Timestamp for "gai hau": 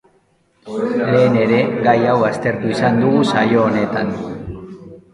1.89-2.17